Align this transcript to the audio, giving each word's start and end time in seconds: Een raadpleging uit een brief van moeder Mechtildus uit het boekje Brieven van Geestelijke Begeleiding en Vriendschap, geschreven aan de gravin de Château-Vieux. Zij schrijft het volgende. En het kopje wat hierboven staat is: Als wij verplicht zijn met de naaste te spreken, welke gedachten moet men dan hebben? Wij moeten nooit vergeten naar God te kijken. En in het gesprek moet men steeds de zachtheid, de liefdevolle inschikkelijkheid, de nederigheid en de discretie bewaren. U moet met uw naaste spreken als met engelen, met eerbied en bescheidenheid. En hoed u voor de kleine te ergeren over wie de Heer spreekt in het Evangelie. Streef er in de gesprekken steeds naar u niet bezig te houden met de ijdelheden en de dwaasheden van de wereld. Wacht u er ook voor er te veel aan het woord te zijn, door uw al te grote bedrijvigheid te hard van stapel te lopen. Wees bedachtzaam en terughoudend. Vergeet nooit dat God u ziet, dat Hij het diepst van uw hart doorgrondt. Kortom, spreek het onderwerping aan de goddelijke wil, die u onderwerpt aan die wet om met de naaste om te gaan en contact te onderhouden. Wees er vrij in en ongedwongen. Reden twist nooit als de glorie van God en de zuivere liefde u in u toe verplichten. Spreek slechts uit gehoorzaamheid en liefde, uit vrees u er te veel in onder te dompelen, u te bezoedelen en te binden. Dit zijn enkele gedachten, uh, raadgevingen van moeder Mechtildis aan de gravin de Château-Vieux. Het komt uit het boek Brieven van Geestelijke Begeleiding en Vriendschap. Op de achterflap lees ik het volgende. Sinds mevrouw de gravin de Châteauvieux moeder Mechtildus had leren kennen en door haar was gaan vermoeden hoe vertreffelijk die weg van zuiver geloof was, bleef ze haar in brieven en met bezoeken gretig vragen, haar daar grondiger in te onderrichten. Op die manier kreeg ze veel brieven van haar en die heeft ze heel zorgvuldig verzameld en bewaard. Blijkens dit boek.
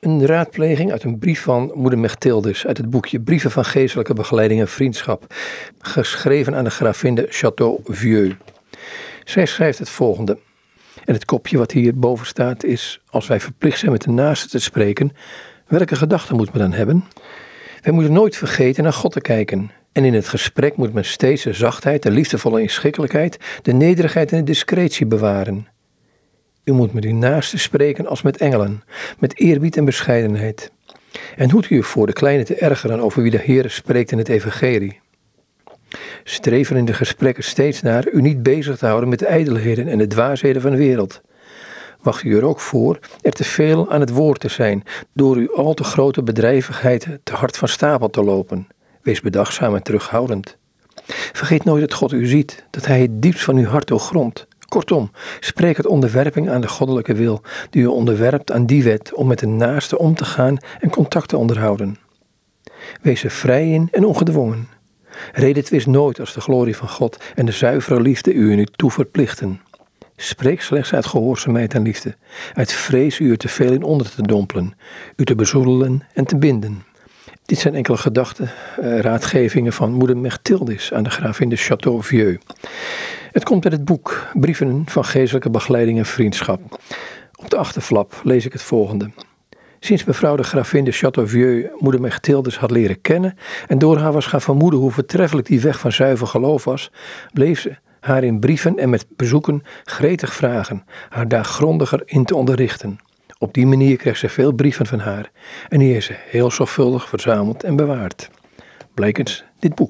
Een 0.00 0.26
raadpleging 0.26 0.92
uit 0.92 1.02
een 1.02 1.18
brief 1.18 1.42
van 1.42 1.70
moeder 1.74 1.98
Mechtildus 1.98 2.66
uit 2.66 2.76
het 2.76 2.90
boekje 2.90 3.20
Brieven 3.20 3.50
van 3.50 3.64
Geestelijke 3.64 4.14
Begeleiding 4.14 4.60
en 4.60 4.68
Vriendschap, 4.68 5.34
geschreven 5.78 6.54
aan 6.54 6.64
de 6.64 6.70
gravin 6.70 7.14
de 7.14 7.26
Château-Vieux. 7.28 8.36
Zij 9.24 9.46
schrijft 9.46 9.78
het 9.78 9.88
volgende. 9.88 10.38
En 11.04 11.14
het 11.14 11.24
kopje 11.24 11.58
wat 11.58 11.72
hierboven 11.72 12.26
staat 12.26 12.64
is: 12.64 13.00
Als 13.10 13.26
wij 13.26 13.40
verplicht 13.40 13.78
zijn 13.78 13.92
met 13.92 14.02
de 14.02 14.10
naaste 14.10 14.48
te 14.48 14.58
spreken, 14.58 15.12
welke 15.66 15.96
gedachten 15.96 16.36
moet 16.36 16.52
men 16.52 16.62
dan 16.62 16.72
hebben? 16.72 17.04
Wij 17.82 17.92
moeten 17.92 18.12
nooit 18.12 18.36
vergeten 18.36 18.82
naar 18.82 18.92
God 18.92 19.12
te 19.12 19.20
kijken. 19.20 19.70
En 19.92 20.04
in 20.04 20.14
het 20.14 20.28
gesprek 20.28 20.76
moet 20.76 20.92
men 20.92 21.04
steeds 21.04 21.42
de 21.42 21.52
zachtheid, 21.52 22.02
de 22.02 22.10
liefdevolle 22.10 22.62
inschikkelijkheid, 22.62 23.38
de 23.62 23.72
nederigheid 23.72 24.32
en 24.32 24.38
de 24.38 24.44
discretie 24.44 25.06
bewaren. 25.06 25.66
U 26.70 26.72
moet 26.72 26.92
met 26.92 27.04
uw 27.04 27.14
naaste 27.14 27.58
spreken 27.58 28.06
als 28.06 28.22
met 28.22 28.36
engelen, 28.36 28.82
met 29.18 29.38
eerbied 29.38 29.76
en 29.76 29.84
bescheidenheid. 29.84 30.72
En 31.36 31.50
hoed 31.50 31.70
u 31.70 31.82
voor 31.82 32.06
de 32.06 32.12
kleine 32.12 32.44
te 32.44 32.54
ergeren 32.54 33.00
over 33.00 33.22
wie 33.22 33.30
de 33.30 33.38
Heer 33.38 33.70
spreekt 33.70 34.12
in 34.12 34.18
het 34.18 34.28
Evangelie. 34.28 35.00
Streef 36.24 36.70
er 36.70 36.76
in 36.76 36.84
de 36.84 36.92
gesprekken 36.92 37.44
steeds 37.44 37.82
naar 37.82 38.08
u 38.08 38.20
niet 38.20 38.42
bezig 38.42 38.78
te 38.78 38.86
houden 38.86 39.08
met 39.08 39.18
de 39.18 39.26
ijdelheden 39.26 39.88
en 39.88 39.98
de 39.98 40.06
dwaasheden 40.06 40.62
van 40.62 40.70
de 40.70 40.76
wereld. 40.76 41.20
Wacht 42.02 42.22
u 42.22 42.36
er 42.36 42.44
ook 42.44 42.60
voor 42.60 42.98
er 43.20 43.32
te 43.32 43.44
veel 43.44 43.90
aan 43.90 44.00
het 44.00 44.10
woord 44.10 44.40
te 44.40 44.48
zijn, 44.48 44.84
door 45.12 45.36
uw 45.36 45.54
al 45.54 45.74
te 45.74 45.84
grote 45.84 46.22
bedrijvigheid 46.22 47.06
te 47.22 47.34
hard 47.34 47.56
van 47.56 47.68
stapel 47.68 48.10
te 48.10 48.22
lopen. 48.22 48.68
Wees 49.02 49.20
bedachtzaam 49.20 49.74
en 49.74 49.82
terughoudend. 49.82 50.56
Vergeet 51.32 51.64
nooit 51.64 51.80
dat 51.80 51.94
God 51.94 52.12
u 52.12 52.26
ziet, 52.26 52.64
dat 52.70 52.86
Hij 52.86 53.00
het 53.00 53.22
diepst 53.22 53.44
van 53.44 53.56
uw 53.56 53.66
hart 53.66 53.86
doorgrondt. 53.86 54.48
Kortom, 54.70 55.10
spreek 55.40 55.76
het 55.76 55.86
onderwerping 55.86 56.50
aan 56.50 56.60
de 56.60 56.68
goddelijke 56.68 57.14
wil, 57.14 57.42
die 57.70 57.82
u 57.82 57.86
onderwerpt 57.86 58.52
aan 58.52 58.66
die 58.66 58.82
wet 58.82 59.14
om 59.14 59.26
met 59.26 59.38
de 59.38 59.46
naaste 59.46 59.98
om 59.98 60.14
te 60.14 60.24
gaan 60.24 60.56
en 60.80 60.90
contact 60.90 61.28
te 61.28 61.36
onderhouden. 61.36 61.96
Wees 63.02 63.24
er 63.24 63.30
vrij 63.30 63.70
in 63.70 63.88
en 63.92 64.04
ongedwongen. 64.04 64.68
Reden 65.32 65.64
twist 65.64 65.86
nooit 65.86 66.20
als 66.20 66.34
de 66.34 66.40
glorie 66.40 66.76
van 66.76 66.88
God 66.88 67.16
en 67.34 67.46
de 67.46 67.52
zuivere 67.52 68.00
liefde 68.00 68.32
u 68.32 68.52
in 68.52 68.58
u 68.58 68.64
toe 68.64 68.90
verplichten. 68.90 69.60
Spreek 70.16 70.62
slechts 70.62 70.94
uit 70.94 71.06
gehoorzaamheid 71.06 71.74
en 71.74 71.82
liefde, 71.82 72.16
uit 72.54 72.72
vrees 72.72 73.18
u 73.18 73.30
er 73.30 73.38
te 73.38 73.48
veel 73.48 73.72
in 73.72 73.82
onder 73.82 74.10
te 74.10 74.22
dompelen, 74.22 74.74
u 75.16 75.24
te 75.24 75.34
bezoedelen 75.34 76.02
en 76.14 76.24
te 76.24 76.36
binden. 76.36 76.84
Dit 77.50 77.58
zijn 77.58 77.74
enkele 77.74 77.96
gedachten, 77.96 78.50
uh, 78.80 78.98
raadgevingen 78.98 79.72
van 79.72 79.92
moeder 79.92 80.16
Mechtildis 80.16 80.92
aan 80.92 81.02
de 81.02 81.10
gravin 81.10 81.48
de 81.48 81.58
Château-Vieux. 81.58 82.38
Het 83.30 83.44
komt 83.44 83.64
uit 83.64 83.72
het 83.72 83.84
boek 83.84 84.26
Brieven 84.32 84.82
van 84.86 85.04
Geestelijke 85.04 85.50
Begeleiding 85.50 85.98
en 85.98 86.06
Vriendschap. 86.06 86.80
Op 87.34 87.50
de 87.50 87.56
achterflap 87.56 88.20
lees 88.24 88.44
ik 88.44 88.52
het 88.52 88.62
volgende. 88.62 89.10
Sinds 89.80 90.04
mevrouw 90.04 90.36
de 90.36 90.42
gravin 90.42 90.84
de 90.84 90.94
Châteauvieux 90.94 91.80
moeder 91.80 92.00
Mechtildus 92.00 92.58
had 92.58 92.70
leren 92.70 93.00
kennen 93.00 93.36
en 93.68 93.78
door 93.78 93.98
haar 93.98 94.12
was 94.12 94.26
gaan 94.26 94.40
vermoeden 94.40 94.80
hoe 94.80 94.90
vertreffelijk 94.90 95.46
die 95.46 95.60
weg 95.60 95.78
van 95.78 95.92
zuiver 95.92 96.26
geloof 96.26 96.64
was, 96.64 96.90
bleef 97.32 97.60
ze 97.60 97.76
haar 98.00 98.24
in 98.24 98.40
brieven 98.40 98.78
en 98.78 98.90
met 98.90 99.06
bezoeken 99.16 99.62
gretig 99.84 100.34
vragen, 100.34 100.84
haar 101.08 101.28
daar 101.28 101.44
grondiger 101.44 102.02
in 102.04 102.24
te 102.24 102.36
onderrichten. 102.36 102.98
Op 103.38 103.54
die 103.54 103.66
manier 103.66 103.96
kreeg 103.96 104.16
ze 104.16 104.28
veel 104.28 104.52
brieven 104.52 104.86
van 104.86 104.98
haar 104.98 105.30
en 105.68 105.78
die 105.78 105.92
heeft 105.92 106.06
ze 106.06 106.14
heel 106.16 106.50
zorgvuldig 106.50 107.08
verzameld 107.08 107.64
en 107.64 107.76
bewaard. 107.76 108.30
Blijkens 108.94 109.44
dit 109.58 109.74
boek. 109.74 109.88